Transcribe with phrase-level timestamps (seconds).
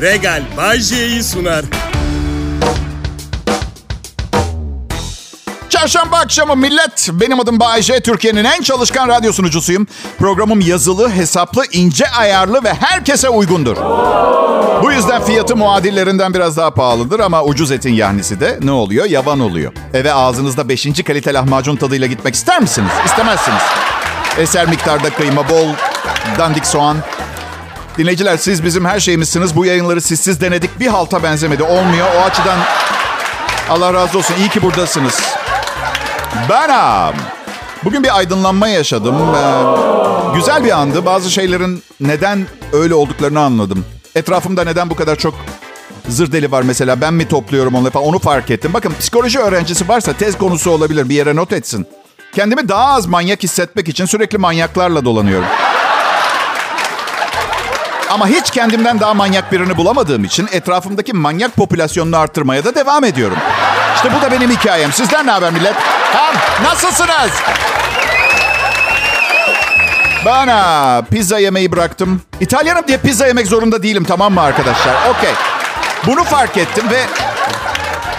[0.00, 1.64] Regal Bajje'yi sunar.
[5.68, 7.08] Çarşamba akşamı millet.
[7.12, 8.00] Benim adım Bayece.
[8.00, 9.86] Türkiye'nin en çalışkan radyo sunucusuyum.
[10.18, 13.76] Programım yazılı, hesaplı, ince ayarlı ve herkese uygundur.
[14.82, 19.04] Bu yüzden fiyatı muadillerinden biraz daha pahalıdır ama ucuz etin yahnisi de ne oluyor?
[19.04, 19.72] Yavan oluyor.
[19.94, 21.02] Eve ağzınızda 5.
[21.06, 22.90] kalite lahmacun tadıyla gitmek ister misiniz?
[23.06, 23.62] İstemezsiniz.
[24.38, 25.68] Eser miktarda kıyma, bol
[26.38, 26.96] dandik soğan.
[27.98, 29.56] Dinleyiciler siz bizim her şeyimizsiniz.
[29.56, 30.80] Bu yayınları sizsiz denedik.
[30.80, 31.62] Bir halta benzemedi.
[31.62, 32.06] Olmuyor.
[32.16, 32.58] O açıdan
[33.70, 34.34] Allah razı olsun.
[34.38, 35.22] İyi ki buradasınız.
[36.48, 37.14] Benam.
[37.84, 39.16] Bugün bir aydınlanma yaşadım.
[39.34, 41.06] Ee, güzel bir andı.
[41.06, 43.84] Bazı şeylerin neden öyle olduklarını anladım.
[44.14, 45.34] Etrafımda neden bu kadar çok
[46.08, 47.00] zır deli var mesela.
[47.00, 48.70] Ben mi topluyorum onları falan onu fark ettim.
[48.74, 51.08] Bakın psikoloji öğrencisi varsa tez konusu olabilir.
[51.08, 51.86] Bir yere not etsin.
[52.34, 55.48] Kendimi daha az manyak hissetmek için sürekli manyaklarla dolanıyorum.
[58.10, 63.38] Ama hiç kendimden daha manyak birini bulamadığım için etrafımdaki manyak popülasyonunu arttırmaya da devam ediyorum.
[63.96, 64.92] İşte bu da benim hikayem.
[64.92, 65.74] Sizden ne haber millet?
[66.14, 67.30] Ha, nasılsınız?
[70.24, 72.22] Bana pizza yemeyi bıraktım.
[72.40, 74.94] İtalyanım diye pizza yemek zorunda değilim tamam mı arkadaşlar?
[75.10, 75.30] Okey.
[76.06, 77.00] Bunu fark ettim ve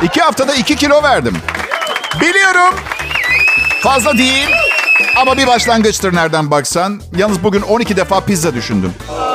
[0.04, 1.38] iki haftada iki kilo verdim.
[2.22, 2.76] Biliyorum.
[3.84, 4.50] Fazla değil.
[5.18, 7.02] Ama bir başlangıçtır nereden baksan.
[7.18, 8.94] Yalnız bugün 12 defa pizza düşündüm.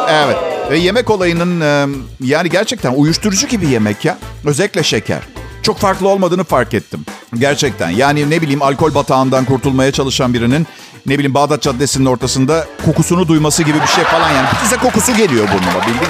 [0.09, 0.37] Evet.
[0.71, 4.19] Ve yemek olayının e, yani gerçekten uyuşturucu gibi yemek ya.
[4.45, 5.21] Özellikle şeker.
[5.63, 7.07] Çok farklı olmadığını fark ettim.
[7.39, 7.91] Gerçekten.
[7.91, 10.67] Yani ne bileyim alkol batağından kurtulmaya çalışan birinin
[11.07, 14.49] ne bileyim Bağdat Caddesi'nin ortasında kokusunu duyması gibi bir şey falan yani.
[14.63, 16.09] Pizza kokusu geliyor burnuma bildin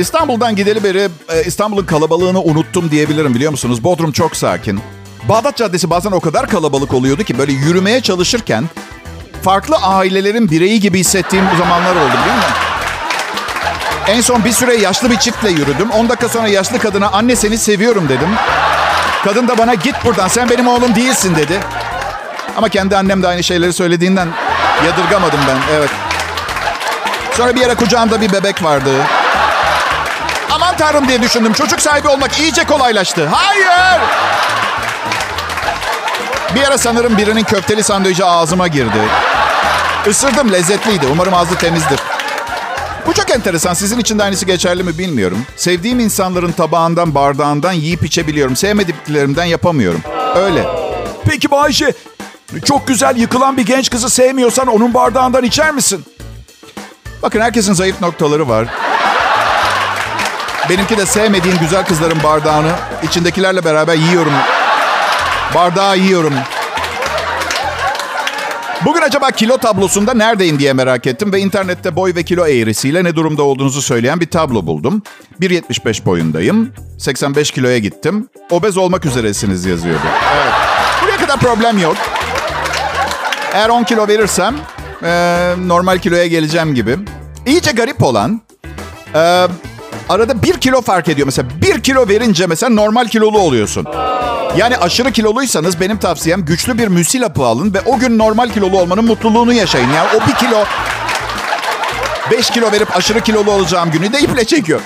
[0.00, 3.84] İstanbul'dan gideli beri e, İstanbul'un kalabalığını unuttum diyebilirim biliyor musunuz?
[3.84, 4.80] Bodrum çok sakin.
[5.28, 8.64] Bağdat Caddesi bazen o kadar kalabalık oluyordu ki böyle yürümeye çalışırken
[9.46, 12.54] farklı ailelerin bireyi gibi hissettiğim zamanlar oldu biliyor musun?
[14.06, 15.90] En son bir süre yaşlı bir çiftle yürüdüm.
[15.90, 18.28] 10 dakika sonra yaşlı kadına anne seni seviyorum dedim.
[19.24, 21.60] Kadın da bana git buradan sen benim oğlum değilsin dedi.
[22.56, 24.28] Ama kendi annem de aynı şeyleri söylediğinden
[24.86, 25.74] yadırgamadım ben.
[25.76, 25.90] Evet.
[27.36, 28.90] Sonra bir yere kucağımda bir bebek vardı.
[30.50, 31.52] Aman tanrım diye düşündüm.
[31.52, 33.28] Çocuk sahibi olmak iyice kolaylaştı.
[33.32, 34.00] Hayır!
[36.54, 38.98] Bir ara sanırım birinin köfteli sandviçi ağzıma girdi.
[40.10, 41.06] Isırdım lezzetliydi.
[41.12, 42.00] Umarım ağzı temizdir.
[43.06, 43.74] Bu çok enteresan.
[43.74, 45.38] Sizin için de aynısı geçerli mi bilmiyorum.
[45.56, 48.56] Sevdiğim insanların tabağından, bardağından yiyip içebiliyorum.
[48.56, 50.00] Sevmediklerimden yapamıyorum.
[50.36, 50.66] Öyle.
[51.24, 51.92] Peki Bayşe,
[52.64, 56.04] çok güzel yıkılan bir genç kızı sevmiyorsan onun bardağından içer misin?
[57.22, 58.66] Bakın herkesin zayıf noktaları var.
[60.70, 64.32] Benimki de sevmediğim güzel kızların bardağını içindekilerle beraber yiyorum.
[65.54, 66.34] Bardağı yiyorum.
[68.86, 73.16] Bugün acaba kilo tablosunda neredeyim diye merak ettim ve internette boy ve kilo eğrisiyle ne
[73.16, 75.02] durumda olduğunuzu söyleyen bir tablo buldum.
[75.40, 76.72] 1.75 boyundayım.
[76.98, 78.28] 85 kiloya gittim.
[78.50, 80.06] Obez olmak üzeresiniz yazıyordu.
[80.36, 80.52] Evet.
[81.02, 81.96] Buraya kadar problem yok.
[83.52, 84.54] Eğer 10 kilo verirsem
[85.02, 85.08] e,
[85.66, 86.98] normal kiloya geleceğim gibi.
[87.46, 88.40] İyice garip olan
[89.14, 89.18] e,
[90.08, 91.26] arada 1 kilo fark ediyor.
[91.26, 93.86] Mesela 1 kilo verince mesela normal kilolu oluyorsun.
[94.56, 98.80] Yani aşırı kiloluysanız benim tavsiyem güçlü bir müsil hapı alın ve o gün normal kilolu
[98.80, 99.90] olmanın mutluluğunu yaşayın.
[99.90, 100.64] Yani o bir kilo
[102.30, 104.80] 5 kilo verip aşırı kilolu olacağım günü de iple çekiyor.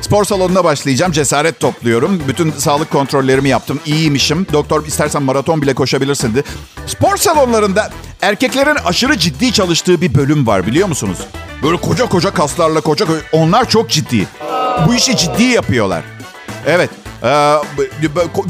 [0.00, 1.12] Spor salonuna başlayacağım.
[1.12, 2.22] Cesaret topluyorum.
[2.28, 3.80] Bütün sağlık kontrollerimi yaptım.
[3.86, 4.46] İyiymişim.
[4.52, 6.44] Doktor istersen maraton bile koşabilirsin dedi.
[6.86, 7.90] Spor salonlarında
[8.22, 11.18] erkeklerin aşırı ciddi çalıştığı bir bölüm var biliyor musunuz?
[11.62, 13.20] Böyle koca koca kaslarla koca koca...
[13.32, 14.28] Onlar çok ciddi.
[14.86, 16.02] Bu işi ciddi yapıyorlar.
[16.66, 16.90] Evet.
[17.24, 17.54] Ee,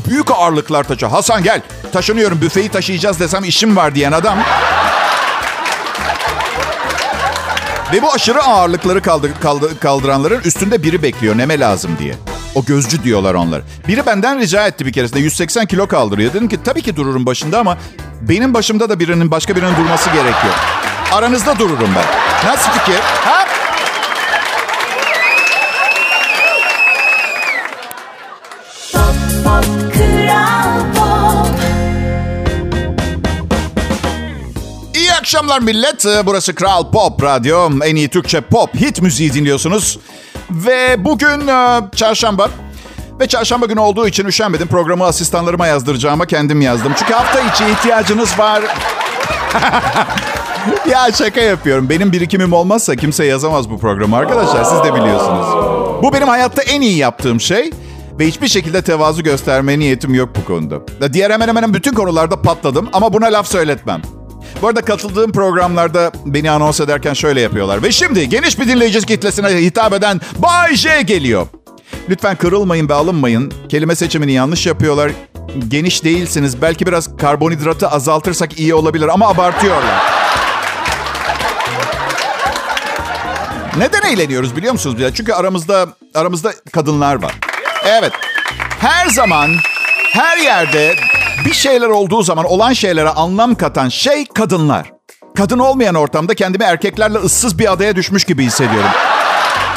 [0.09, 1.07] büyük ağırlıklar taşı.
[1.07, 1.61] Hasan gel.
[1.93, 2.41] Taşınıyorum.
[2.41, 4.39] Büfeyi taşıyacağız desem işim var diyen adam.
[7.93, 11.39] Ve bu aşırı ağırlıkları kaldır, kaldır, kaldıranların üstünde biri bekliyor.
[11.39, 12.15] Neme lazım diye.
[12.55, 13.63] O gözcü diyorlar onlar.
[13.89, 16.35] Biri benden rica etti bir keresinde 180 kilo kaldırıyor.
[16.35, 17.79] Dedim ki tabii ki dururum başında ama
[18.21, 20.55] benim başımda da birinin başka birinin durması gerekiyor.
[21.13, 22.05] Aranızda dururum ben.
[22.51, 23.01] Nasıl fikir?
[23.01, 23.32] Ha?
[35.43, 36.05] Akşamlar millet.
[36.27, 37.71] Burası Kral Pop Radyo.
[37.85, 39.99] En iyi Türkçe pop hit müziği dinliyorsunuz.
[40.51, 42.49] Ve bugün e, çarşamba.
[43.21, 44.69] Ve çarşamba günü olduğu için üşenmedim.
[44.69, 46.93] Programı asistanlarıma yazdıracağıma kendim yazdım.
[46.99, 48.63] Çünkü hafta içi ihtiyacınız var.
[50.91, 51.89] ya şaka yapıyorum.
[51.89, 54.65] Benim birikimim olmazsa kimse yazamaz bu programı arkadaşlar.
[54.65, 55.47] Siz de biliyorsunuz.
[56.03, 57.71] Bu benim hayatta en iyi yaptığım şey.
[58.19, 60.77] Ve hiçbir şekilde tevazu göstermeye niyetim yok bu konuda.
[61.13, 64.03] Diğer hemen hemen bütün konularda patladım ama buna laf söyletmem.
[64.63, 67.83] Bu arada katıldığım programlarda beni anons ederken şöyle yapıyorlar.
[67.83, 71.47] Ve şimdi geniş bir dinleyici kitlesine hitap eden Bay J geliyor.
[72.09, 73.53] Lütfen kırılmayın ve alınmayın.
[73.69, 75.13] Kelime seçimini yanlış yapıyorlar.
[75.69, 76.63] Geniş değilsiniz.
[76.63, 80.03] Belki biraz karbonhidratı azaltırsak iyi olabilir ama abartıyorlar.
[83.77, 85.13] Neden eğleniyoruz biliyor musunuz?
[85.15, 87.33] Çünkü aramızda aramızda kadınlar var.
[87.87, 88.13] Evet.
[88.81, 89.51] Her zaman
[90.13, 90.95] her yerde
[91.45, 94.93] bir şeyler olduğu zaman olan şeylere anlam katan şey kadınlar.
[95.37, 98.91] Kadın olmayan ortamda kendimi erkeklerle ıssız bir adaya düşmüş gibi hissediyorum.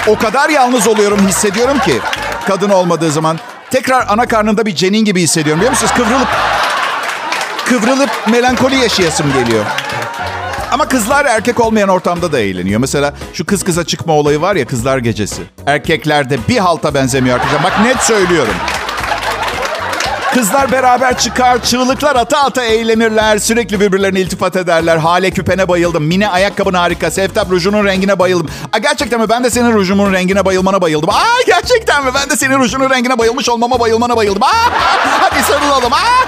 [0.08, 2.00] O kadar yalnız oluyorum hissediyorum ki
[2.48, 3.40] kadın olmadığı zaman
[3.72, 5.94] tekrar ana karnında bir cenin gibi hissediyorum biliyor musunuz?
[5.98, 6.28] Kıvrılıp
[7.66, 9.66] kıvrılıp melankoli yaşayasım geliyor.
[10.72, 12.80] Ama kızlar erkek olmayan ortamda da eğleniyor.
[12.80, 15.42] Mesela şu kız kıza çıkma olayı var ya kızlar gecesi.
[15.68, 17.64] Erkeklerde bir halta benzemiyor arkadaşlar.
[17.64, 18.54] Bak net söylüyorum.
[20.36, 23.38] Kızlar beraber çıkar, çığlıklar ata ata eğlenirler.
[23.38, 24.98] Sürekli birbirlerine iltifat ederler.
[24.98, 26.04] Hale küpene bayıldım.
[26.04, 27.12] Mine ayakkabın harika.
[27.12, 28.50] Seftap rujunun rengine bayıldım.
[28.74, 29.30] Aa, gerçekten mi?
[29.30, 31.10] Ben de senin rujumun rengine bayılmana bayıldım.
[31.10, 32.12] Aa, gerçekten mi?
[32.16, 34.44] Ben de senin rujunun rengine bayılmış olmama bayılmana bayıldım.
[34.44, 34.70] Aa,
[35.20, 35.94] hadi sarılalım.
[35.94, 36.26] Aa.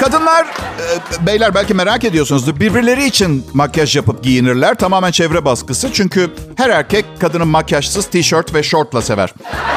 [0.00, 2.60] Kadınlar, e, beyler belki merak ediyorsunuzdur.
[2.60, 4.74] Birbirleri için makyaj yapıp giyinirler.
[4.74, 5.92] Tamamen çevre baskısı.
[5.92, 9.34] Çünkü her erkek kadının makyajsız tişört ve şortla sever.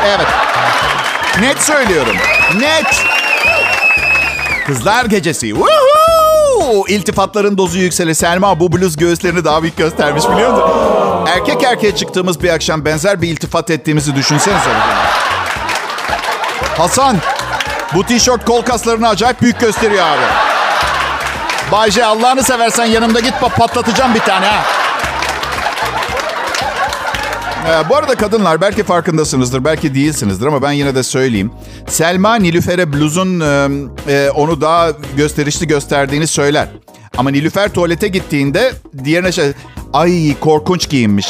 [0.07, 0.27] Evet.
[1.39, 2.15] Net söylüyorum.
[2.59, 3.03] Net.
[4.67, 5.47] Kızlar gecesi.
[5.49, 6.87] Woohoo!
[6.87, 8.13] İltifatların dozu yükselir.
[8.13, 10.69] Selma bu bluz göğüslerini daha büyük göstermiş biliyor musun?
[11.27, 14.69] Erkek erkeğe çıktığımız bir akşam benzer bir iltifat ettiğimizi düşünsenize.
[16.77, 17.17] Hasan,
[17.95, 20.21] bu tişört kol kaslarını acayip büyük gösteriyor abi.
[21.71, 24.63] Bayce Allah'ını seversen yanımda git patlatacağım bir tane ha.
[27.67, 31.51] Ee, bu arada kadınlar belki farkındasınızdır, belki değilsinizdir ama ben yine de söyleyeyim.
[31.87, 33.69] Selma Nilüfer'e bluzun e,
[34.13, 36.67] e, onu daha gösterişli gösterdiğini söyler.
[37.17, 38.71] Ama Nilüfer tuvalete gittiğinde
[39.03, 39.51] diğerine şey...
[39.93, 41.27] Ay korkunç giyinmiş.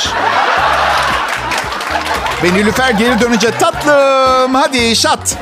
[2.43, 5.37] Ve Nilüfer geri dönünce tatlım hadi şat.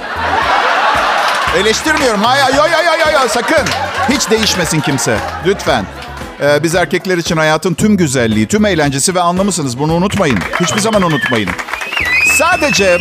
[1.58, 2.22] Eleştirmiyorum.
[2.24, 3.66] Hayır, hayır, hayır, hayır, sakın.
[4.10, 5.18] Hiç değişmesin kimse.
[5.46, 5.86] Lütfen.
[6.42, 9.80] Ee, biz erkekler için hayatın tüm güzelliği, tüm eğlencesi ve anlamısınız.
[9.80, 10.40] Bunu unutmayın.
[10.60, 11.50] Hiçbir zaman unutmayın.
[12.38, 13.00] Sadece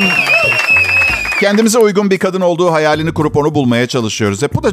[1.41, 4.43] kendimize uygun bir kadın olduğu hayalini kurup onu bulmaya çalışıyoruz.
[4.43, 4.69] Hep bu da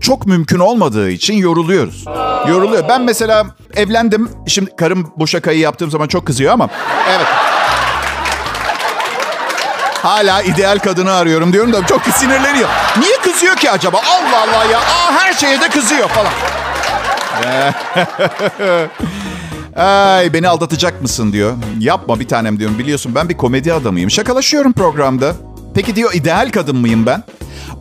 [0.00, 2.04] çok mümkün olmadığı için yoruluyoruz.
[2.48, 2.88] Yoruluyor.
[2.88, 4.30] Ben mesela evlendim.
[4.46, 6.68] Şimdi karım bu şakayı yaptığım zaman çok kızıyor ama
[7.16, 7.26] evet.
[10.04, 12.68] Hala ideal kadını arıyorum diyorum da çok sinirleniyor.
[12.98, 13.98] Niye kızıyor ki acaba?
[13.98, 14.78] Allah Allah ya.
[14.78, 16.32] Aa, her şeye de kızıyor falan.
[20.16, 21.52] Ay beni aldatacak mısın diyor.
[21.78, 22.78] Yapma bir tanem diyorum.
[22.78, 24.10] Biliyorsun ben bir komedi adamıyım.
[24.10, 25.32] Şakalaşıyorum programda.
[25.74, 27.22] Peki diyor ideal kadın mıyım ben?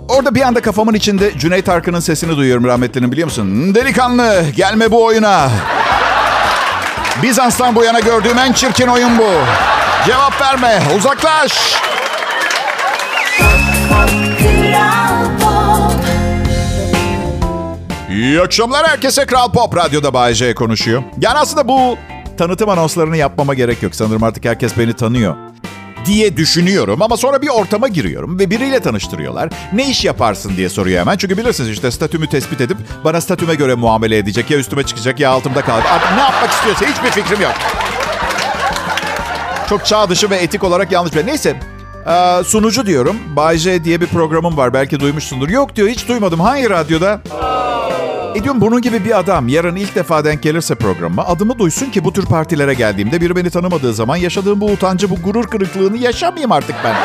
[0.10, 3.76] Orada bir anda kafamın içinde Cüneyt Arkın'ın sesini duyuyorum rahmetlinin biliyor musun?
[3.76, 5.50] Delikanlı gelme bu oyuna.
[7.24, 9.30] Bizans'tan bu yana gördüğüm en çirkin oyun bu.
[10.06, 11.83] Cevap verme uzaklaş.
[18.14, 19.26] İyi akşamlar herkese.
[19.26, 21.04] Kral Pop Radyo'da Bay J konuşuyor.
[21.22, 21.98] Yani aslında bu
[22.38, 23.96] tanıtım anonslarını yapmama gerek yok.
[23.96, 25.36] Sanırım artık herkes beni tanıyor
[26.06, 27.02] diye düşünüyorum.
[27.02, 29.50] Ama sonra bir ortama giriyorum ve biriyle tanıştırıyorlar.
[29.74, 31.18] Ne iş yaparsın diye soruyor hemen.
[31.18, 34.52] Çünkü bilirsiniz işte statümü tespit edip bana statüme göre muamele edecek.
[34.52, 35.92] Ya üstüme çıkacak ya altımda kalacak.
[35.92, 37.54] Artık ne yapmak istiyorsa hiçbir fikrim yok.
[39.70, 41.28] Çok çağ dışı ve etik olarak yanlış bir.
[41.28, 41.60] Neyse
[42.08, 43.16] ee, sunucu diyorum.
[43.36, 44.74] Bay J diye bir programım var.
[44.74, 45.50] Belki duymuşsundur.
[45.50, 46.40] Yok diyor hiç duymadım.
[46.40, 47.22] Hangi radyoda?
[48.36, 52.04] E diyorum bunun gibi bir adam yarın ilk defa denk gelirse programa adımı duysun ki
[52.04, 56.52] bu tür partilere geldiğimde biri beni tanımadığı zaman yaşadığım bu utancı, bu gurur kırıklığını yaşamayayım
[56.52, 56.96] artık ben.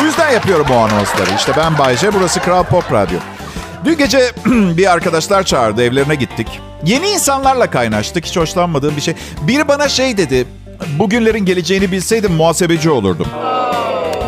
[0.00, 1.30] bu yüzden yapıyorum o anonsları.
[1.36, 3.18] İşte ben Bayce, burası Kral Pop Radyo.
[3.84, 6.60] Dün gece bir arkadaşlar çağırdı, evlerine gittik.
[6.84, 9.14] Yeni insanlarla kaynaştık, hiç hoşlanmadığım bir şey.
[9.42, 10.46] Biri bana şey dedi,
[10.98, 13.26] bugünlerin geleceğini bilseydim muhasebeci olurdum.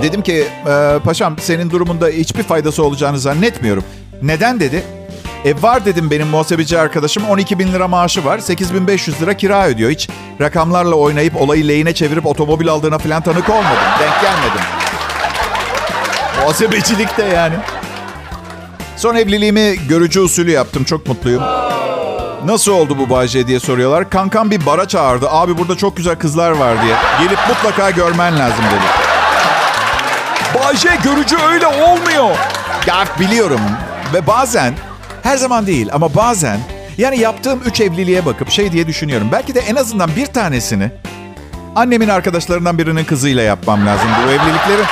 [0.02, 3.84] Dedim ki, e, paşam senin durumunda hiçbir faydası olacağını zannetmiyorum.
[4.22, 4.82] Neden dedi?
[5.44, 8.38] E var dedim benim muhasebeci arkadaşım 12 bin lira maaşı var.
[8.38, 9.90] 8500 lira kira ödüyor.
[9.90, 10.08] Hiç
[10.40, 13.76] rakamlarla oynayıp olayı lehine çevirip otomobil aldığına falan tanık olmadım.
[14.00, 14.60] Denk gelmedim.
[16.40, 17.54] Muhasebecilik de yani.
[18.96, 20.84] Son evliliğimi görücü usulü yaptım.
[20.84, 21.42] Çok mutluyum.
[22.44, 24.10] Nasıl oldu bu Bayce diye soruyorlar.
[24.10, 25.30] Kankam bir bara çağırdı.
[25.30, 26.94] Abi burada çok güzel kızlar var diye.
[27.20, 28.84] Gelip mutlaka görmen lazım dedi.
[30.54, 32.36] Bayce görücü öyle olmuyor.
[32.86, 33.60] Ya biliyorum.
[34.14, 34.74] Ve bazen
[35.28, 36.60] her zaman değil ama bazen
[36.98, 39.28] yani yaptığım üç evliliğe bakıp şey diye düşünüyorum.
[39.32, 40.90] Belki de en azından bir tanesini
[41.76, 44.82] annemin arkadaşlarından birinin kızıyla yapmam lazım bu evlilikleri.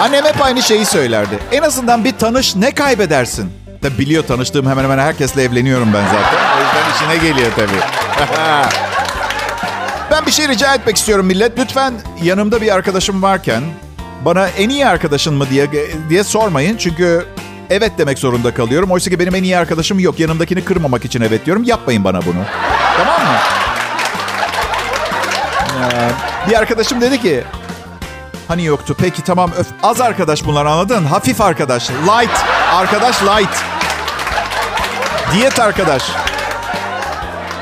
[0.00, 1.38] Annem hep aynı şeyi söylerdi.
[1.52, 3.50] En azından bir tanış ne kaybedersin?
[3.82, 6.38] Tabi biliyor tanıştığım hemen hemen herkesle evleniyorum ben zaten.
[6.58, 7.80] O yüzden işine geliyor tabii.
[10.10, 11.58] ben bir şey rica etmek istiyorum millet.
[11.58, 13.62] Lütfen yanımda bir arkadaşım varken
[14.24, 15.68] bana en iyi arkadaşın mı diye
[16.08, 16.76] diye sormayın.
[16.76, 17.26] Çünkü
[17.70, 18.90] evet demek zorunda kalıyorum.
[18.90, 20.20] Oysa ki benim en iyi arkadaşım yok.
[20.20, 21.64] Yanımdakini kırmamak için evet diyorum.
[21.64, 22.44] Yapmayın bana bunu.
[22.96, 23.38] Tamam mı?
[25.82, 26.10] Ee,
[26.50, 27.44] bir arkadaşım dedi ki
[28.48, 28.96] Hani yoktu.
[28.98, 29.66] Peki tamam öf.
[29.82, 31.04] Az arkadaş bunlar anladın?
[31.04, 31.90] Hafif arkadaş.
[31.90, 32.44] Light.
[32.72, 33.64] Arkadaş light.
[35.34, 36.02] Diyet arkadaş.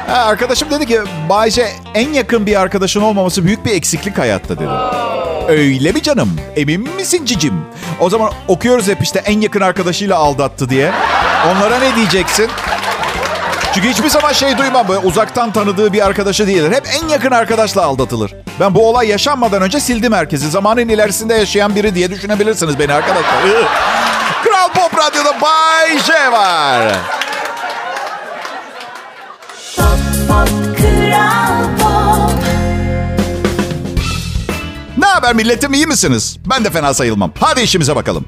[0.07, 5.06] Ha, arkadaşım dedi ki Bayce en yakın bir arkadaşın olmaması büyük bir eksiklik hayatta dedi.
[5.49, 6.37] Öyle mi canım?
[6.57, 7.55] Emin misin cicim?
[8.01, 10.93] O zaman okuyoruz hep işte en yakın arkadaşıyla aldattı diye.
[11.51, 12.51] Onlara ne diyeceksin?
[13.75, 14.89] Çünkü hiçbir zaman şey duymam.
[14.89, 16.73] Böyle uzaktan tanıdığı bir arkadaşı değildir.
[16.73, 18.35] Hep en yakın arkadaşla aldatılır.
[18.61, 20.51] Ben bu olay yaşanmadan önce sildim herkesi.
[20.51, 23.43] Zamanın ilerisinde yaşayan biri diye düşünebilirsiniz beni arkadaşlar.
[24.45, 27.16] Kral Pop Radyo'da Bay J var.
[35.17, 36.39] Haber milletim iyi misiniz?
[36.51, 37.33] Ben de fena sayılmam.
[37.41, 38.25] Hadi işimize bakalım.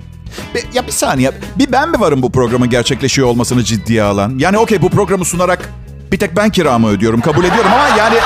[0.55, 1.33] Bir, ya bir saniye.
[1.59, 4.39] Bir ben mi varım bu programın gerçekleşiyor olmasını ciddiye alan?
[4.39, 5.71] Yani okey bu programı sunarak
[6.13, 7.21] bir tek ben kiramı ödüyorum.
[7.21, 8.17] Kabul ediyorum ama yani...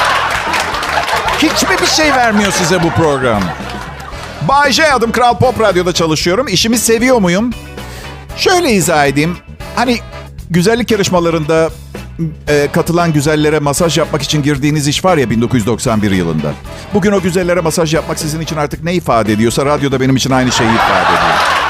[1.39, 3.43] Hiç mi bir şey vermiyor size bu program?
[4.49, 6.49] Bay J adım Kral Pop Radyo'da çalışıyorum.
[6.49, 7.51] İşimi seviyor muyum?
[8.37, 9.37] Şöyle izah edeyim.
[9.77, 9.99] Hani
[10.51, 11.71] güzellik yarışmalarında
[12.49, 16.53] e, katılan güzellere masaj yapmak için girdiğiniz iş var ya 1991 yılında.
[16.95, 20.53] Bugün o güzellere masaj yapmak sizin için artık ne ifade ediyorsa radyoda benim için aynı
[20.53, 21.63] şeyi ifade ediyor.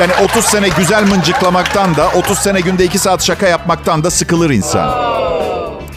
[0.00, 4.50] Yani 30 sene güzel mıncıklamaktan da 30 sene günde 2 saat şaka yapmaktan da sıkılır
[4.50, 5.12] insan.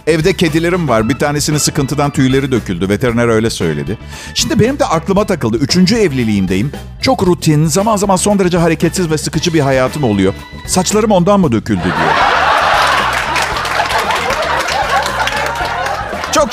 [0.08, 1.10] Evde kedilerim var.
[1.10, 2.90] Bir tanesinin sıkıntıdan tüyleri döküldü.
[2.90, 3.98] Veteriner öyle söyledi.
[4.34, 5.58] Şimdi benim de aklıma takıldı.
[5.58, 6.72] Üçüncü evliliğimdeyim.
[7.02, 10.34] Çok rutin, zaman zaman son derece hareketsiz ve sıkıcı bir hayatım oluyor.
[10.68, 12.45] Saçlarım ondan mı döküldü diye.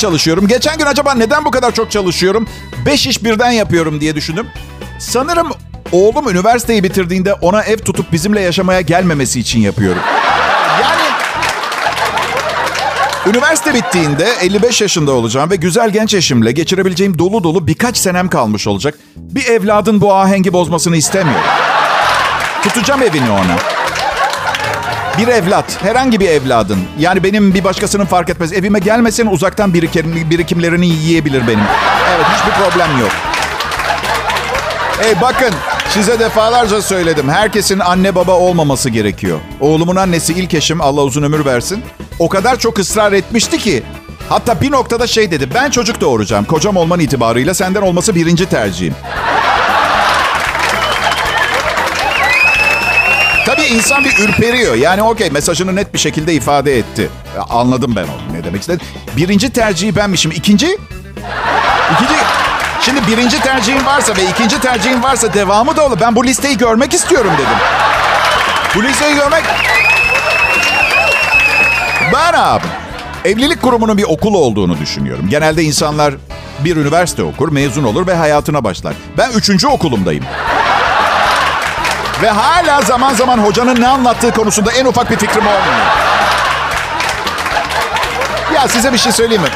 [0.03, 0.47] Çalışıyorum.
[0.47, 2.49] Geçen gün acaba neden bu kadar çok çalışıyorum?
[2.87, 4.47] Beş iş birden yapıyorum diye düşündüm.
[4.99, 5.49] Sanırım
[5.93, 10.03] oğlum üniversiteyi bitirdiğinde ona ev tutup bizimle yaşamaya gelmemesi için yapıyorum.
[10.83, 11.03] Yani
[13.27, 18.67] üniversite bittiğinde 55 yaşında olacağım ve güzel genç eşimle geçirebileceğim dolu dolu birkaç senem kalmış
[18.67, 18.99] olacak.
[19.17, 21.51] Bir evladın bu ahengi bozmasını istemiyorum.
[22.63, 23.72] Tutacağım evini ona.
[25.19, 26.79] Bir evlat, herhangi bir evladın.
[26.99, 28.53] Yani benim bir başkasının fark etmez.
[28.53, 31.65] Evime gelmesin uzaktan birikim, birikimlerini yiyebilir benim.
[32.17, 33.11] Evet hiçbir problem yok.
[35.01, 35.51] Hey bakın
[35.89, 37.29] size defalarca söyledim.
[37.29, 39.39] Herkesin anne baba olmaması gerekiyor.
[39.61, 41.83] Oğlumun annesi ilk eşim Allah uzun ömür versin.
[42.19, 43.83] O kadar çok ısrar etmişti ki.
[44.29, 45.49] Hatta bir noktada şey dedi.
[45.55, 46.45] Ben çocuk doğuracağım.
[46.45, 48.95] Kocam olman itibarıyla senden olması birinci tercihim.
[53.75, 54.75] İnsan bir ürperiyor.
[54.75, 57.11] Yani okey mesajını net bir şekilde ifade etti.
[57.51, 58.85] Anladım ben onu ne demek istedi.
[59.17, 60.31] Birinci tercihi benmişim.
[60.31, 60.67] İkinci?
[61.93, 62.15] İkinci...
[62.81, 65.99] Şimdi birinci tercihin varsa ve ikinci tercihin varsa devamı da olur.
[66.01, 67.59] Ben bu listeyi görmek istiyorum dedim.
[68.75, 69.45] Bu listeyi görmek...
[72.13, 72.67] Ben abi
[73.25, 75.29] evlilik kurumunun bir okul olduğunu düşünüyorum.
[75.29, 76.15] Genelde insanlar
[76.65, 78.95] bir üniversite okur, mezun olur ve hayatına başlar.
[79.19, 80.25] Ben üçüncü okulumdayım.
[82.23, 85.87] Ve hala zaman zaman hocanın ne anlattığı konusunda en ufak bir fikrim olmuyor.
[88.55, 89.49] Ya size bir şey söyleyeyim mi?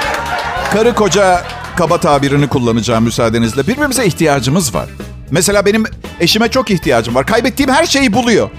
[0.72, 1.42] Karı koca
[1.76, 3.66] kaba tabirini kullanacağım müsaadenizle.
[3.66, 4.86] Birbirimize ihtiyacımız var.
[5.30, 5.84] Mesela benim
[6.20, 7.26] eşime çok ihtiyacım var.
[7.26, 8.50] Kaybettiğim her şeyi buluyor.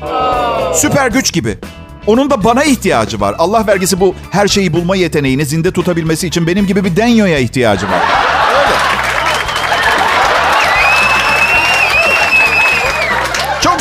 [0.73, 1.57] Süper güç gibi.
[2.07, 3.35] Onun da bana ihtiyacı var.
[3.37, 7.85] Allah vergisi bu her şeyi bulma yeteneğini zinde tutabilmesi için benim gibi bir denyoya ihtiyacı
[7.85, 8.26] var.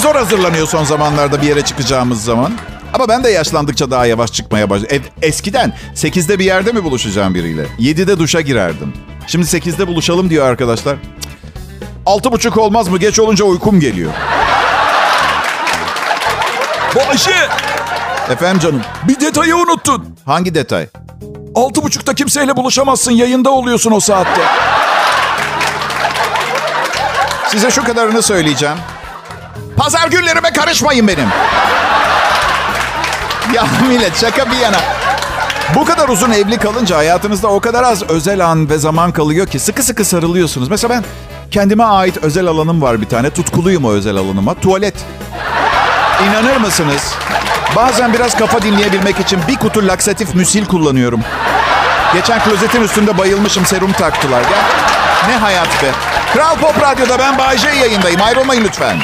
[0.07, 2.53] Zor hazırlanıyor son zamanlarda bir yere çıkacağımız zaman.
[2.93, 5.03] Ama ben de yaşlandıkça daha yavaş çıkmaya başladım.
[5.23, 7.67] E, eskiden 8'de bir yerde mi buluşacağım biriyle?
[7.79, 8.93] 7'de duşa girerdim.
[9.27, 10.97] Şimdi 8'de buluşalım diyor arkadaşlar.
[12.07, 12.99] Altı buçuk olmaz mı?
[12.99, 14.13] Geç olunca uykum geliyor.
[16.97, 17.49] Bayşe
[18.31, 18.83] Efendim canım.
[19.09, 20.17] bir detayı unuttun.
[20.27, 20.87] Hangi detay?
[21.55, 23.13] Altı buçukta kimseyle buluşamazsın.
[23.13, 24.43] Yayında oluyorsun o saatte.
[27.49, 28.77] Size şu kadarını söyleyeceğim.
[29.77, 31.29] Pazar günlerime karışmayın benim.
[33.55, 34.77] Ya millet şaka bir yana.
[35.75, 39.59] Bu kadar uzun evli kalınca hayatınızda o kadar az özel an ve zaman kalıyor ki
[39.59, 40.69] sıkı sıkı sarılıyorsunuz.
[40.69, 41.05] Mesela ben
[41.51, 43.31] kendime ait özel alanım var bir tane.
[43.31, 44.55] Tutkuluyum o özel alanıma.
[44.55, 44.95] Tuvalet.
[46.29, 47.15] İnanır mısınız?
[47.77, 51.21] Bazen biraz kafa dinleyebilmek için bir kutu laksatif müsil kullanıyorum.
[52.15, 54.43] Geçen klozetin üstünde bayılmışım serum taktılar.
[54.43, 54.65] Gel.
[55.29, 55.91] Ne hayat be.
[56.33, 58.23] Kral Pop Radyo'da ben Bayece yayındayım.
[58.23, 58.97] Ayrılmayın lütfen.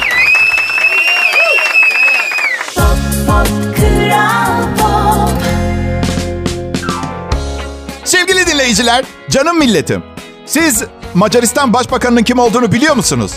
[8.73, 10.03] Sevgili dinleyiciler, canım milletim.
[10.45, 13.31] Siz Macaristan Başbakanı'nın kim olduğunu biliyor musunuz?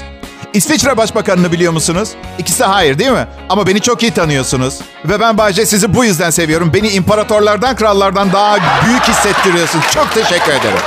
[0.53, 2.09] İsviçre Başbakanı'nı biliyor musunuz?
[2.39, 3.27] İkisi hayır değil mi?
[3.49, 4.81] Ama beni çok iyi tanıyorsunuz.
[5.05, 6.71] Ve ben Bayce sizi bu yüzden seviyorum.
[6.75, 9.85] Beni imparatorlardan, krallardan daha büyük hissettiriyorsunuz.
[9.95, 10.79] Çok teşekkür ederim.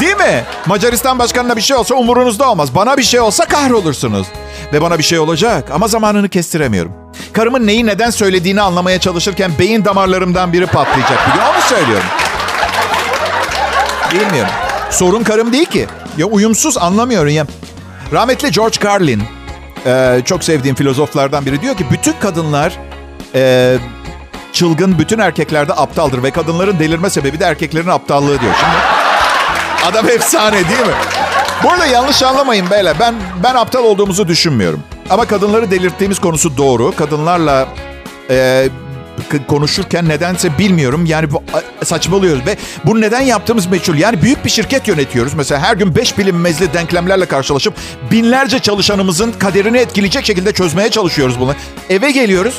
[0.00, 0.44] Değil mi?
[0.66, 2.74] Macaristan Başkanı'na bir şey olsa umurunuzda olmaz.
[2.74, 4.26] Bana bir şey olsa kahrolursunuz.
[4.72, 6.92] Ve bana bir şey olacak ama zamanını kestiremiyorum.
[7.32, 11.28] Karımın neyi neden söylediğini anlamaya çalışırken beyin damarlarımdan biri patlayacak.
[11.28, 12.06] Biliyor Onu söylüyorum.
[14.12, 14.52] Bilmiyorum.
[14.90, 15.86] Sorun karım değil ki.
[16.16, 17.46] Ya uyumsuz anlamıyorum ya.
[18.12, 19.22] Rahmetli George Carlin,
[19.86, 22.78] e, çok sevdiğim filozoflardan biri diyor ki bütün kadınlar
[23.34, 23.76] e,
[24.52, 28.54] çılgın, bütün erkekler de aptaldır ve kadınların delirme sebebi de erkeklerin aptallığı diyor.
[28.60, 28.76] Şimdi
[29.86, 30.94] adam efsane değil mi?
[31.62, 32.96] Bu arada yanlış anlamayın beyler.
[33.00, 34.80] Ben ben aptal olduğumuzu düşünmüyorum.
[35.10, 36.96] Ama kadınları delirttiğimiz konusu doğru.
[36.96, 37.68] Kadınlarla
[38.30, 38.68] e,
[39.48, 41.06] konuşurken nedense bilmiyorum.
[41.06, 41.42] Yani bu,
[41.84, 43.94] saçmalıyoruz ve bunu neden yaptığımız meçhul.
[43.94, 45.34] Yani büyük bir şirket yönetiyoruz.
[45.34, 47.74] Mesela her gün beş bilinmezli denklemlerle karşılaşıp
[48.10, 51.54] binlerce çalışanımızın kaderini etkileyecek şekilde çözmeye çalışıyoruz bunu.
[51.90, 52.54] Eve geliyoruz.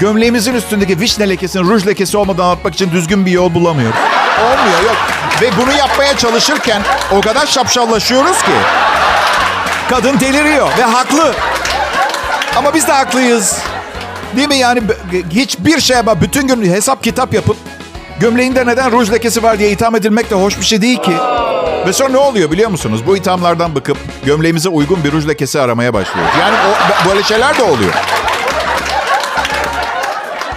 [0.00, 3.98] Gömleğimizin üstündeki vişne lekesinin ruj lekesi olmadan atmak için düzgün bir yol bulamıyoruz.
[4.40, 4.96] Olmuyor yok.
[5.42, 6.82] Ve bunu yapmaya çalışırken
[7.12, 8.52] o kadar şapşallaşıyoruz ki.
[9.90, 11.34] Kadın deliriyor ve haklı.
[12.56, 13.58] Ama biz de haklıyız.
[14.36, 14.82] Değil mi yani
[15.30, 17.56] hiçbir şeye bak bütün gün hesap kitap yapıp
[18.20, 21.12] gömleğinde neden ruj lekesi var diye itham edilmek de hoş bir şey değil ki.
[21.86, 23.00] Ve sonra ne oluyor biliyor musunuz?
[23.06, 26.32] Bu ithamlardan bıkıp gömleğimize uygun bir ruj lekesi aramaya başlıyoruz.
[26.40, 27.92] Yani o, böyle şeyler de oluyor.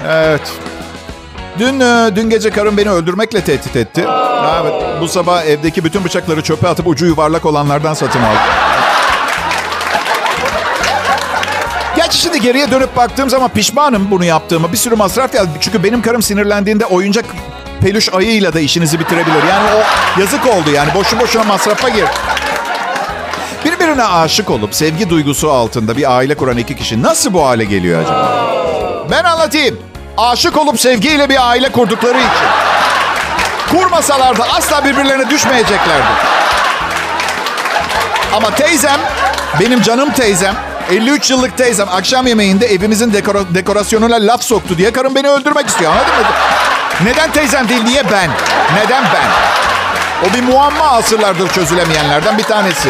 [0.09, 0.41] Evet.
[1.59, 4.05] Dün e, dün gece karım beni öldürmekle tehdit etti.
[4.61, 4.73] Evet.
[5.01, 8.68] Bu sabah evdeki bütün bıçakları çöpe atıp ucu yuvarlak olanlardan satın aldım.
[12.09, 14.71] Gerçi şimdi geriye dönüp baktığım zaman pişmanım bunu yaptığımı.
[14.71, 15.49] Bir sürü masraf geldi.
[15.59, 17.25] Çünkü benim karım sinirlendiğinde oyuncak
[17.81, 19.43] peluş ayıyla da işinizi bitirebilir.
[19.49, 19.83] Yani o
[20.19, 20.93] yazık oldu yani.
[20.95, 22.05] Boşu boşuna masrafa gir.
[23.65, 28.01] Birbirine aşık olup sevgi duygusu altında bir aile kuran iki kişi nasıl bu hale geliyor
[28.03, 28.47] acaba?
[29.11, 29.79] Ben anlatayım.
[30.17, 32.49] Aşık olup sevgiyle bir aile kurdukları için.
[33.71, 36.07] Kurmasalardı asla birbirlerine düşmeyeceklerdi.
[38.33, 38.99] Ama teyzem,
[39.59, 40.55] benim canım teyzem,
[40.89, 45.91] 53 yıllık teyzem akşam yemeğinde evimizin dekora- dekorasyonuna laf soktu diye karım beni öldürmek istiyor.
[45.91, 46.25] Anladın mı?
[47.03, 48.29] Neden teyzem değil, niye ben?
[48.75, 49.29] Neden ben?
[50.29, 52.89] O bir muamma asırlardır çözülemeyenlerden bir tanesi.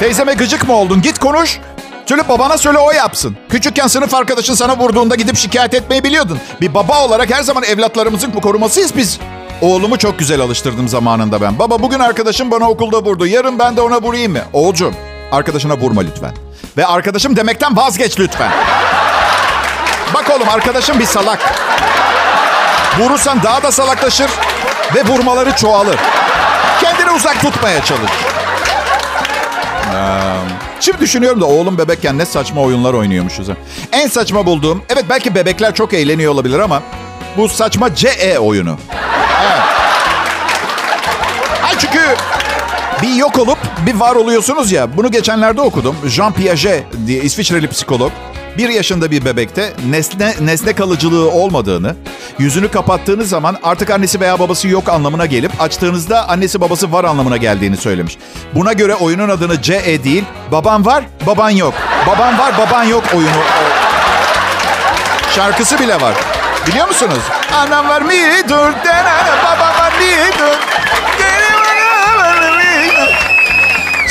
[0.00, 1.02] Teyzeme gıcık mı oldun?
[1.02, 1.58] Git konuş.
[2.06, 3.36] Söyle babana söyle o yapsın.
[3.50, 6.38] Küçükken sınıf arkadaşın sana vurduğunda gidip şikayet etmeyi biliyordun.
[6.60, 9.18] Bir baba olarak her zaman evlatlarımızın korumasıyız biz.
[9.60, 11.58] Oğlumu çok güzel alıştırdım zamanında ben.
[11.58, 13.26] Baba bugün arkadaşım bana okulda vurdu.
[13.26, 14.38] Yarın ben de ona vurayım mı?
[14.52, 14.94] Oğulcum
[15.32, 16.32] arkadaşına vurma lütfen.
[16.76, 18.50] Ve arkadaşım demekten vazgeç lütfen.
[20.14, 21.38] Bak oğlum arkadaşım bir salak.
[22.98, 24.30] Vurursan daha da salaklaşır
[24.94, 25.96] ve vurmaları çoğalır.
[26.80, 28.10] Kendini uzak tutmaya çalış.
[30.80, 33.46] Şimdi düşünüyorum da oğlum bebekken ne saçma oyunlar oynuyormuşuz.
[33.92, 36.82] En saçma bulduğum, evet belki bebekler çok eğleniyor olabilir ama
[37.36, 38.78] bu saçma CE oyunu.
[39.42, 39.62] Evet.
[41.64, 42.16] Ay çünkü
[43.02, 44.96] bir yok olup bir var oluyorsunuz ya.
[44.96, 45.96] Bunu geçenlerde okudum.
[46.06, 48.12] Jean Piaget diye İsviçreli psikolog.
[48.58, 51.96] Bir yaşında bir bebekte nesne, nesne kalıcılığı olmadığını,
[52.38, 57.36] yüzünü kapattığınız zaman artık annesi veya babası yok anlamına gelip açtığınızda annesi babası var anlamına
[57.36, 58.18] geldiğini söylemiş.
[58.54, 61.74] Buna göre oyunun adını CE değil, baban var, baban yok.
[62.06, 63.42] Baban var, baban yok oyunu.
[65.34, 66.14] Şarkısı bile var.
[66.66, 67.22] Biliyor musunuz?
[67.56, 68.12] Anam var mı
[68.48, 68.72] dur,
[69.44, 70.71] babam var mı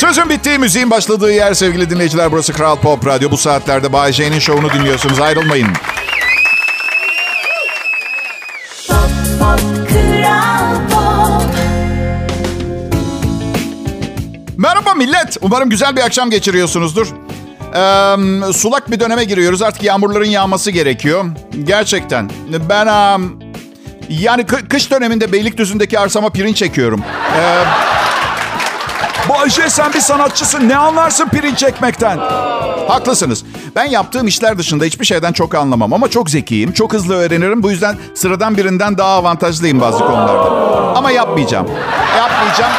[0.02, 2.32] Sözün bittiği müziğin başladığı yer sevgili dinleyiciler.
[2.32, 3.32] Burası Kral Pop Radyo.
[3.32, 5.20] Bu saatlerde Bay J'nin şovunu dinliyorsunuz.
[5.20, 5.68] Ayrılmayın.
[8.88, 8.98] Pop
[9.40, 9.60] pop
[9.90, 11.50] kral pop
[14.58, 15.38] Merhaba millet.
[15.42, 17.08] Umarım güzel bir akşam geçiriyorsunuzdur.
[17.08, 19.62] Ee, sulak bir döneme giriyoruz.
[19.62, 21.26] Artık yağmurların yağması gerekiyor.
[21.64, 22.32] Gerçekten.
[22.70, 23.32] Ben em,
[24.10, 27.04] yani kı- kış döneminde Beylikdüzü'ndeki arsama pirinç çekiyorum.
[27.38, 27.64] Ee,
[29.34, 30.70] Bayşe sen bir sanatçısın.
[30.70, 32.18] Ne anlarsın pirinç çekmekten?
[32.88, 33.44] Haklısınız.
[33.76, 37.64] Ben yaptığım işler dışında hiçbir şeyden çok anlamam ama çok zekiyim, çok hızlı öğrenirim.
[37.64, 40.52] Bu yüzden sıradan birinden daha avantajlıyım bazı konularda.
[40.96, 41.68] Ama yapmayacağım.
[42.18, 42.72] Yapmayacağım.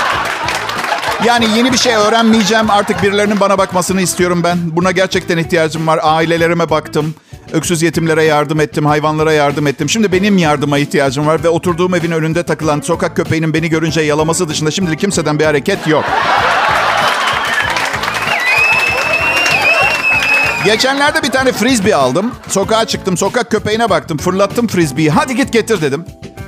[1.24, 2.70] Yani yeni bir şey öğrenmeyeceğim.
[2.70, 4.58] Artık birilerinin bana bakmasını istiyorum ben.
[4.76, 6.00] Buna gerçekten ihtiyacım var.
[6.02, 7.14] Ailelerime baktım.
[7.52, 9.90] Öksüz yetimlere yardım ettim, hayvanlara yardım ettim.
[9.90, 14.48] Şimdi benim yardıma ihtiyacım var ve oturduğum evin önünde takılan sokak köpeğinin beni görünce yalaması
[14.48, 16.04] dışında şimdilik kimseden bir hareket yok.
[20.64, 22.32] Geçenlerde bir tane frisbee aldım.
[22.48, 25.10] Sokağa çıktım, sokak köpeğine baktım, fırlattım frisbee'yi.
[25.10, 26.04] Hadi git getir dedim.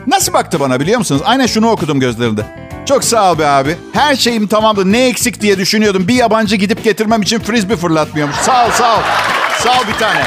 [0.07, 1.23] Nasıl baktı bana biliyor musunuz?
[1.25, 2.47] Aynen şunu okudum gözlerinde.
[2.87, 3.77] Çok sağ ol be abi.
[3.93, 4.93] Her şeyim tamamdı.
[4.93, 6.09] Ne eksik diye düşünüyordum.
[6.09, 8.37] Bir yabancı gidip getirmem için frisbee fırlatmıyormuş.
[8.37, 9.01] Sağ ol, sağ ol.
[9.59, 10.25] Sağ ol bir tane.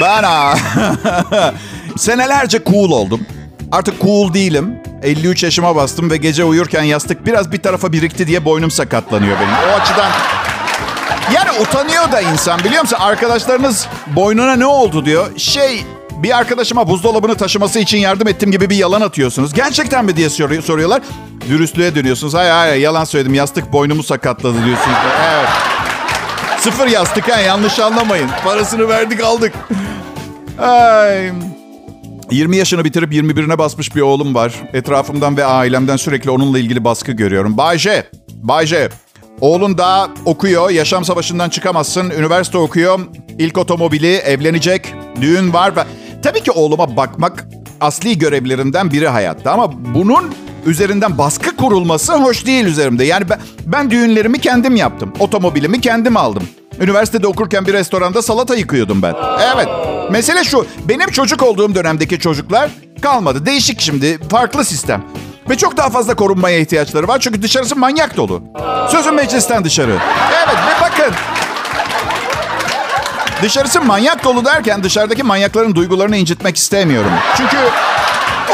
[0.00, 0.24] Ben.
[1.96, 3.20] Senelerce cool oldum.
[3.72, 4.74] Artık cool değilim.
[5.02, 9.72] 53 yaşıma bastım ve gece uyurken yastık biraz bir tarafa birikti diye boynum sakatlanıyor benim.
[9.72, 10.10] O açıdan
[11.34, 12.96] yani utanıyor da insan biliyor musun?
[13.00, 15.26] Arkadaşlarınız boynuna ne oldu diyor.
[15.36, 15.84] Şey
[16.22, 19.54] bir arkadaşıma buzdolabını taşıması için yardım ettim gibi bir yalan atıyorsunuz.
[19.54, 21.02] Gerçekten mi diye soruyor, soruyorlar.
[21.48, 22.34] Dürüstlüğe dönüyorsunuz.
[22.34, 23.34] Hayır hayır yalan söyledim.
[23.34, 24.96] Yastık boynumu sakatladı diyorsunuz.
[25.32, 25.48] Evet.
[26.60, 28.28] Sıfır yastık ha yanlış anlamayın.
[28.44, 29.52] Parasını verdik aldık.
[30.58, 31.32] Ay.
[32.30, 34.54] 20 yaşını bitirip 21'ine basmış bir oğlum var.
[34.72, 37.56] Etrafımdan ve ailemden sürekli onunla ilgili baskı görüyorum.
[37.56, 38.88] Bayce, Bayce.
[39.40, 42.10] Oğlun daha okuyor, yaşam savaşından çıkamazsın.
[42.10, 43.00] Üniversite okuyor,
[43.38, 45.72] ilk otomobili, evlenecek, düğün var.
[46.22, 47.46] Tabii ki oğluma bakmak
[47.80, 49.52] asli görevlerimden biri hayatta.
[49.52, 50.34] Ama bunun
[50.68, 53.04] üzerinden baskı kurulması hoş değil üzerimde.
[53.04, 55.12] Yani ben, ben düğünlerimi kendim yaptım.
[55.18, 56.42] Otomobilimi kendim aldım.
[56.80, 59.14] Üniversitede okurken bir restoranda salata yıkıyordum ben.
[59.54, 59.68] Evet.
[60.10, 60.66] Mesele şu.
[60.88, 63.46] Benim çocuk olduğum dönemdeki çocuklar kalmadı.
[63.46, 64.18] Değişik şimdi.
[64.30, 65.04] Farklı sistem.
[65.50, 67.18] Ve çok daha fazla korunmaya ihtiyaçları var.
[67.20, 68.42] Çünkü dışarısı manyak dolu.
[68.90, 69.96] Sözüm meclisten dışarı.
[70.44, 71.14] Evet ve bakın.
[73.42, 77.10] Dışarısı manyak dolu derken dışarıdaki manyakların duygularını incitmek istemiyorum.
[77.36, 77.56] Çünkü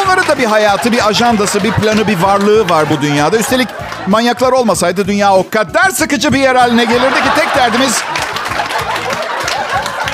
[0.05, 3.39] onların da bir hayatı, bir ajandası, bir planı, bir varlığı var bu dünyada.
[3.39, 3.69] Üstelik
[4.07, 8.03] manyaklar olmasaydı dünya o kadar sıkıcı bir yer haline gelirdi ki tek derdimiz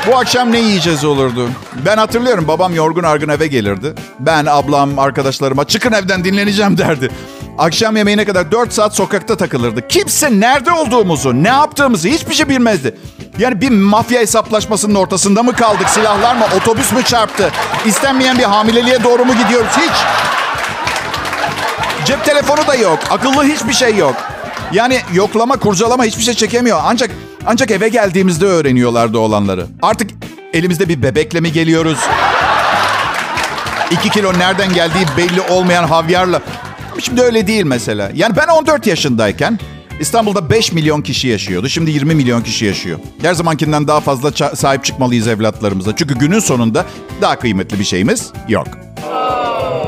[0.06, 1.48] bu akşam ne yiyeceğiz olurdu.
[1.86, 3.94] Ben hatırlıyorum babam yorgun argın eve gelirdi.
[4.20, 7.10] Ben, ablam, arkadaşlarıma çıkın evden dinleneceğim derdi.
[7.58, 9.88] Akşam yemeğine kadar 4 saat sokakta takılırdı.
[9.88, 12.96] Kimse nerede olduğumuzu, ne yaptığımızı hiçbir şey bilmezdi.
[13.40, 15.88] Yani bir mafya hesaplaşmasının ortasında mı kaldık?
[15.88, 16.44] Silahlar mı?
[16.56, 17.50] Otobüs mü çarptı?
[17.86, 19.70] İstenmeyen bir hamileliğe doğru mu gidiyoruz?
[19.76, 19.92] Hiç.
[22.06, 22.98] Cep telefonu da yok.
[23.10, 24.16] Akıllı hiçbir şey yok.
[24.72, 26.80] Yani yoklama, kurcalama hiçbir şey çekemiyor.
[26.84, 27.10] Ancak
[27.46, 29.66] ancak eve geldiğimizde öğreniyorlardı olanları.
[29.82, 30.10] Artık
[30.52, 31.98] elimizde bir bebekle mi geliyoruz?
[33.90, 36.40] İki kilo nereden geldiği belli olmayan havyarla.
[37.00, 38.10] Şimdi öyle değil mesela.
[38.14, 39.58] Yani ben 14 yaşındayken
[40.00, 41.68] İstanbul'da 5 milyon kişi yaşıyordu.
[41.68, 42.98] Şimdi 20 milyon kişi yaşıyor.
[43.22, 45.96] Her zamankinden daha fazla sahip çıkmalıyız evlatlarımıza.
[45.96, 46.86] Çünkü günün sonunda
[47.20, 48.66] daha kıymetli bir şeyimiz yok.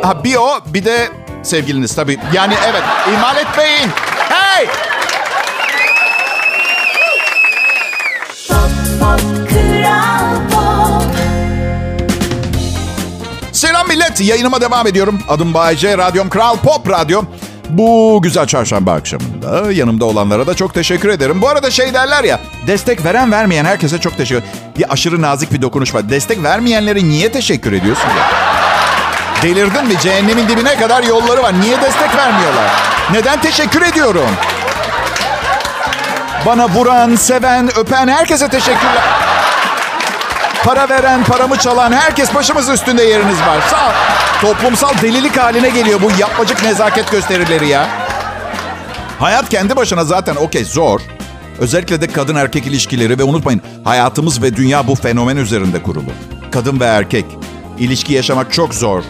[0.03, 1.09] Ha, bir o bir de
[1.42, 2.18] sevgiliniz tabii.
[2.35, 2.83] Yani evet
[3.14, 3.88] ihmal etmeyin.
[4.29, 4.66] Hey!
[9.01, 11.14] Pop Kral Pop
[13.53, 14.20] Selam millet.
[14.20, 15.18] Yayınıma devam ediyorum.
[15.29, 15.98] Adım Bayece.
[15.98, 17.22] Radyom Kral Pop Radyo.
[17.78, 21.42] Bu güzel çarşamba akşamında yanımda olanlara da çok teşekkür ederim.
[21.42, 24.44] Bu arada şey derler ya, destek veren vermeyen herkese çok teşekkür
[24.78, 26.11] Bir aşırı nazik bir dokunuş var.
[26.11, 28.30] Destek vermeyenlere niye teşekkür ediyorsun ya?
[29.42, 29.94] Delirdin mi?
[30.02, 31.61] Cehennemin dibine kadar yolları var.
[31.61, 32.70] Niye destek vermiyorlar?
[33.12, 34.30] Neden teşekkür ediyorum?
[36.46, 39.32] Bana vuran, seven, öpen herkese teşekkürler.
[40.64, 43.61] Para veren, paramı çalan herkes başımız üstünde yeriniz var.
[43.70, 43.92] Sağ ol.
[44.40, 47.88] Toplumsal delilik haline geliyor bu yapmacık nezaket gösterileri ya.
[49.18, 51.01] Hayat kendi başına zaten okey zor.
[51.59, 56.11] Özellikle de kadın erkek ilişkileri ve unutmayın hayatımız ve dünya bu fenomen üzerinde kurulu.
[56.53, 57.25] Kadın ve erkek.
[57.79, 59.03] İlişki yaşamak çok zor.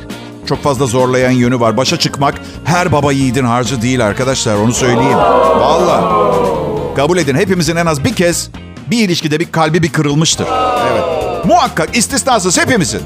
[0.47, 1.77] Çok fazla zorlayan yönü var.
[1.77, 2.35] Başa çıkmak
[2.65, 5.19] her baba yiğidin harcı değil arkadaşlar onu söyleyeyim.
[5.19, 6.05] Vallahi.
[6.97, 8.51] Kabul edin hepimizin en az bir kez
[8.91, 10.47] bir ilişkide bir kalbi bir kırılmıştır.
[10.93, 11.32] Evet.
[11.44, 13.02] Muhakkak istisnasız hepimizin.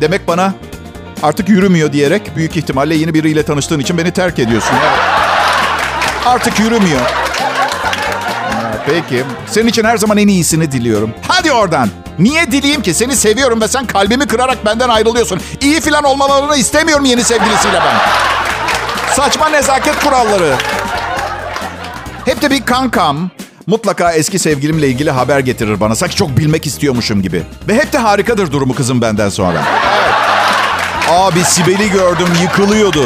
[0.00, 0.54] Demek bana
[1.22, 4.76] artık yürümüyor diyerek büyük ihtimalle yeni biriyle tanıştığın için beni terk ediyorsun.
[6.26, 7.00] Artık yürümüyor.
[8.86, 9.24] Peki.
[9.46, 11.14] Senin için her zaman en iyisini diliyorum.
[11.28, 11.88] Hadi oradan.
[12.18, 12.94] Niye dileyim ki?
[12.94, 15.40] Seni seviyorum ve sen kalbimi kırarak benden ayrılıyorsun.
[15.60, 17.96] İyi filan olmalarını istemiyorum yeni sevgilisiyle ben.
[19.14, 20.54] Saçma nezaket kuralları.
[22.24, 23.30] Hep de bir kankam
[23.68, 25.94] mutlaka eski sevgilimle ilgili haber getirir bana.
[25.94, 27.42] Sanki çok bilmek istiyormuşum gibi.
[27.68, 29.62] Ve hep de harikadır durumu kızım benden sonra.
[29.98, 30.14] Evet.
[31.10, 33.04] Abi Sibel'i gördüm yıkılıyordu.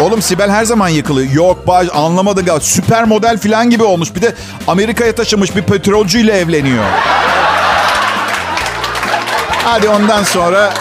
[0.00, 1.32] Oğlum Sibel her zaman yıkılıyor.
[1.32, 2.60] Yok baş anlamadım ya.
[2.60, 4.14] Süper model falan gibi olmuş.
[4.14, 4.34] Bir de
[4.66, 6.84] Amerika'ya taşımış bir petrolcüyle evleniyor.
[9.64, 10.74] Hadi ondan sonra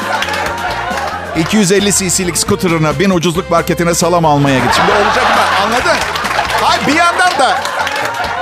[1.40, 4.74] 250 cc'lik scooter'ına bin ucuzluk marketine salam almaya git.
[4.76, 5.42] Şimdi olacak mı?
[5.66, 5.98] Anladın?
[6.62, 7.77] Hayır bir yandan da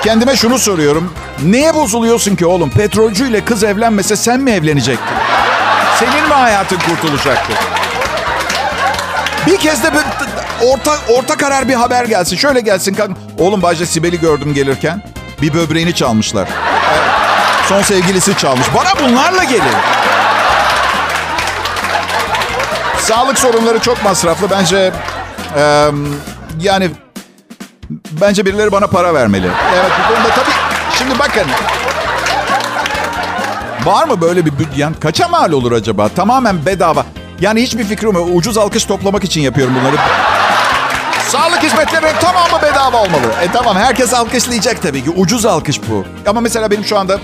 [0.06, 1.14] kendime şunu soruyorum.
[1.44, 2.70] Neye bozuluyorsun ki oğlum?
[2.70, 5.16] Petrolcüyle kız evlenmese sen mi evlenecektin?
[6.00, 7.54] Senin mi hayatın kurtulacaktı?
[9.48, 10.00] Bir kez de bir
[10.68, 12.38] orta, orta karar bir haber gelsin.
[12.38, 12.94] Şöyle gelsin.
[12.94, 13.14] kanka.
[13.40, 15.04] Oğlum Bayce Sibel'i gördüm gelirken.
[15.42, 16.50] Bir böbreğini çalmışlar.
[17.70, 18.68] Son sevgilisi çalmış.
[18.76, 19.76] Bana bunlarla gelin.
[23.00, 24.50] Sağlık sorunları çok masraflı.
[24.50, 24.92] Bence
[25.58, 25.88] e,
[26.60, 26.90] yani
[28.22, 29.48] bence birileri bana para vermeli.
[29.76, 30.56] Evet bu konuda tabii.
[30.98, 31.44] Şimdi bakın.
[33.86, 36.10] Var mı böyle bir büt- yani kaça mal olur acaba?
[36.10, 37.06] Tamamen bedava.
[37.42, 38.28] Yani hiçbir fikrim yok.
[38.34, 39.96] Ucuz alkış toplamak için yapıyorum bunları.
[41.28, 43.34] Sağlık hizmetlerinin tamamı bedava olmalı.
[43.44, 45.10] E tamam herkes alkışlayacak tabii ki.
[45.10, 46.06] Ucuz alkış bu.
[46.28, 47.20] Ama mesela benim şu anda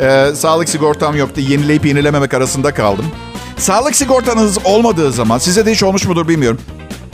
[0.00, 1.40] e, sağlık sigortam yoktu.
[1.40, 3.06] Yenileyip yenilememek arasında kaldım.
[3.58, 6.60] Sağlık sigortanız olmadığı zaman size de hiç olmuş mudur bilmiyorum.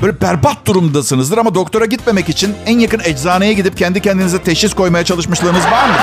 [0.03, 5.05] Böyle berbat durumdasınızdır ama doktora gitmemek için en yakın eczaneye gidip kendi kendinize teşhis koymaya
[5.05, 6.01] çalışmışlığınız var mıdır?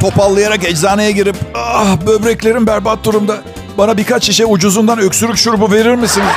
[0.00, 3.36] Topallayarak eczaneye girip ah böbreklerim berbat durumda.
[3.78, 6.28] Bana birkaç şişe ucuzundan öksürük şurubu verir misiniz?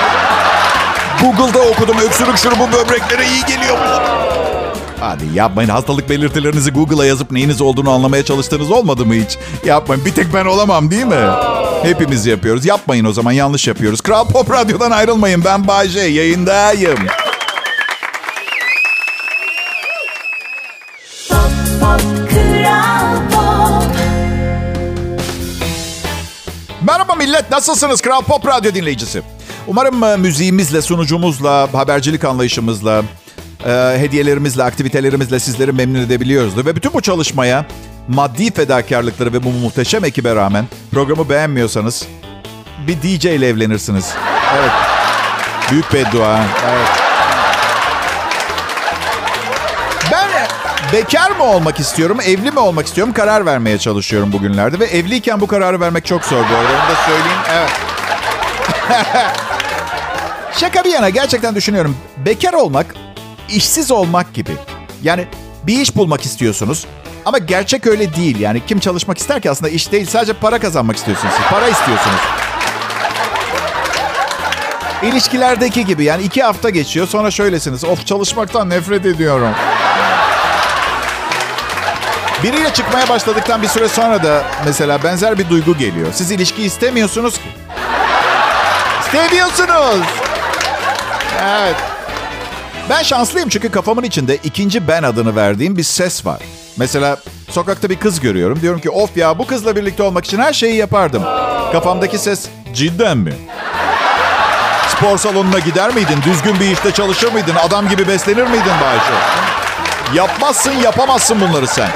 [1.22, 3.90] Google'da okudum öksürük şurubu böbreklere iyi geliyormuş.
[5.06, 9.38] Hadi yapmayın hastalık belirtilerinizi Google'a yazıp neyiniz olduğunu anlamaya çalıştığınız olmadı mı hiç?
[9.66, 11.30] Yapmayın bir tek ben olamam değil mi?
[11.84, 12.66] Hepimiz yapıyoruz.
[12.66, 14.02] Yapmayın o zaman yanlış yapıyoruz.
[14.02, 15.46] Kral Pop Radyo'dan ayrılmayın.
[15.46, 16.98] Ben Bayce yayındayım.
[21.30, 23.96] Pop Pop Kral Pop
[26.88, 29.22] Merhaba millet nasılsınız Kral Pop Radyo dinleyicisi?
[29.68, 33.04] Umarım e, müziğimizle, sunucumuzla, habercilik anlayışımızla,
[33.66, 36.66] e, hediyelerimizle, aktivitelerimizle sizleri memnun edebiliyoruzdur.
[36.66, 37.66] Ve bütün bu çalışmaya
[38.08, 42.06] maddi fedakarlıkları ve bu muhteşem ekibe rağmen programı beğenmiyorsanız
[42.88, 44.14] bir DJ ile evlenirsiniz.
[44.60, 44.72] Evet.
[45.72, 46.40] Büyük beddua.
[46.70, 46.88] Evet.
[50.12, 50.30] Ben
[50.94, 54.80] bekar mı olmak istiyorum, evli mi olmak istiyorum karar vermeye çalışıyorum bugünlerde.
[54.80, 56.70] Ve evliyken bu kararı vermek çok zor bu arada.
[56.70, 57.42] Onu da söyleyeyim.
[57.54, 57.72] Evet.
[60.58, 61.98] Şaka bir yana gerçekten düşünüyorum.
[62.26, 62.96] Bekar olmak,
[63.50, 64.52] işsiz olmak gibi.
[65.04, 65.28] Yani
[65.64, 66.86] bir iş bulmak istiyorsunuz.
[67.26, 68.40] Ama gerçek öyle değil.
[68.40, 70.08] Yani kim çalışmak ister ki aslında iş değil.
[70.08, 71.46] Sadece para kazanmak istiyorsunuz siz.
[71.50, 72.20] Para istiyorsunuz.
[75.04, 77.84] İlişkilerdeki gibi yani iki hafta geçiyor sonra şöylesiniz.
[77.86, 79.52] Of çalışmaktan nefret ediyorum.
[82.44, 86.08] Biriyle çıkmaya başladıktan bir süre sonra da mesela benzer bir duygu geliyor.
[86.14, 87.50] Siz ilişki istemiyorsunuz ki.
[89.06, 90.06] İstemiyorsunuz.
[91.44, 91.76] Evet.
[92.90, 96.42] Ben şanslıyım çünkü kafamın içinde ikinci ben adını verdiğim bir ses var.
[96.78, 97.18] Mesela
[97.50, 98.62] sokakta bir kız görüyorum.
[98.62, 101.24] Diyorum ki of ya bu kızla birlikte olmak için her şeyi yapardım.
[101.72, 103.34] Kafamdaki ses cidden mi?
[104.90, 106.18] Spor salonuna gider miydin?
[106.26, 107.56] Düzgün bir işte çalışır mıydın?
[107.56, 109.14] Adam gibi beslenir miydin Bayşe?
[110.14, 111.90] Yapmazsın, yapamazsın bunları sen.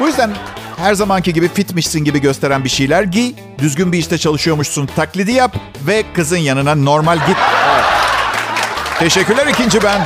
[0.00, 0.30] Bu yüzden
[0.76, 3.32] her zamanki gibi fitmişsin gibi gösteren bir şeyler giy.
[3.58, 7.36] Düzgün bir işte çalışıyormuşsun taklidi yap ve kızın yanına normal git.
[8.98, 10.00] Teşekkürler ikinci ben.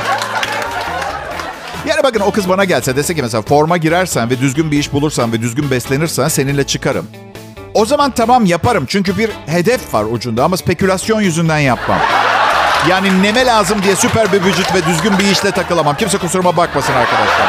[1.87, 4.93] Yani bakın o kız bana gelse dese ki mesela forma girersen ve düzgün bir iş
[4.93, 7.07] bulursan ve düzgün beslenirsen seninle çıkarım.
[7.73, 11.99] O zaman tamam yaparım çünkü bir hedef var ucunda ama spekülasyon yüzünden yapmam.
[12.89, 15.97] Yani neme lazım diye süper bir vücut ve düzgün bir işle takılamam.
[15.97, 17.47] Kimse kusuruma bakmasın arkadaşlar.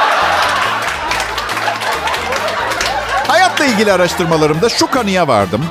[3.29, 5.65] Hayatla ilgili araştırmalarımda şu kanıya vardım.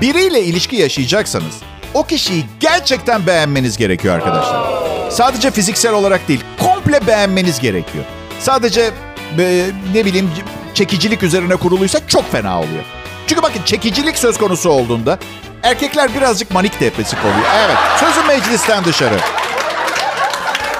[0.00, 1.54] Biriyle ilişki yaşayacaksanız
[1.94, 4.77] o kişiyi gerçekten beğenmeniz gerekiyor arkadaşlar.
[5.10, 8.04] Sadece fiziksel olarak değil, komple beğenmeniz gerekiyor.
[8.40, 8.90] Sadece
[9.38, 10.30] e, ne bileyim
[10.74, 12.84] çekicilik üzerine kuruluysa çok fena oluyor.
[13.26, 15.18] Çünkü bakın çekicilik söz konusu olduğunda
[15.62, 17.46] erkekler birazcık manik depresif oluyor.
[17.66, 19.16] Evet, sözüm meclisten dışarı.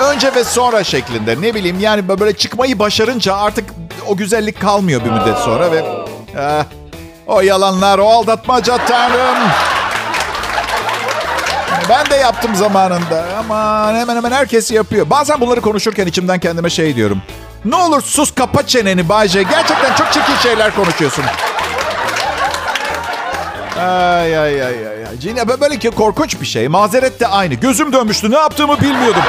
[0.00, 3.70] Önce ve sonra şeklinde ne bileyim yani böyle çıkmayı başarınca artık
[4.06, 5.84] o güzellik kalmıyor bir müddet sonra ve
[6.38, 6.64] ah,
[7.26, 9.38] o yalanlar, o aldatmaca tanrım.
[11.88, 15.10] Ben de yaptım zamanında ama hemen hemen herkes yapıyor.
[15.10, 17.22] Bazen bunları konuşurken içimden kendime şey diyorum.
[17.64, 19.42] Ne olur sus kapa çeneni Bayce.
[19.42, 21.24] Gerçekten çok çirkin şeyler konuşuyorsun.
[23.78, 25.18] Ay ay ay ay.
[25.20, 26.68] Cine böyle ki korkunç bir şey.
[26.68, 27.54] Mazeret de aynı.
[27.54, 28.30] Gözüm dönmüştü.
[28.30, 29.22] Ne yaptığımı bilmiyordum.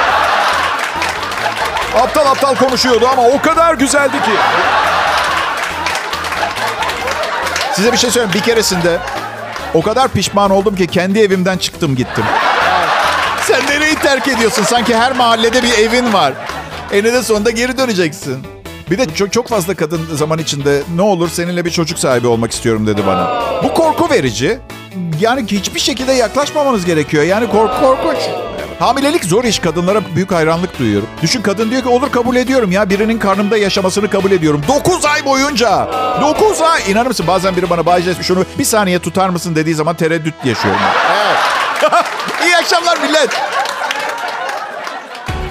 [2.02, 4.30] Aptal aptal konuşuyordu ama o kadar güzeldi ki.
[7.72, 8.34] Size bir şey söyleyeyim.
[8.34, 8.98] Bir keresinde
[9.74, 12.24] o kadar pişman oldum ki kendi evimden çıktım gittim.
[14.02, 14.62] Terk ediyorsun?
[14.62, 16.32] Sanki her mahallede bir evin var.
[16.92, 18.46] Eninde sonunda geri döneceksin.
[18.90, 22.52] Bir de çok çok fazla kadın zaman içinde ne olur seninle bir çocuk sahibi olmak
[22.52, 23.42] istiyorum dedi bana.
[23.64, 24.58] Bu korku verici.
[25.20, 27.24] Yani hiçbir şekilde yaklaşmamanız gerekiyor.
[27.24, 28.18] Yani kork korkunç.
[28.78, 29.58] Hamilelik zor iş.
[29.58, 31.08] Kadınlara büyük hayranlık duyuyorum.
[31.22, 32.90] Düşün kadın diyor ki olur kabul ediyorum ya.
[32.90, 34.62] Birinin karnımda yaşamasını kabul ediyorum.
[34.68, 35.88] 9 ay boyunca.
[36.20, 36.90] 9 ay.
[36.90, 40.80] İnanır mısın bazen biri bana Bay şunu bir saniye tutar mısın dediği zaman tereddüt yaşıyorum.
[41.10, 41.36] Evet.
[42.46, 43.30] İyi akşamlar millet.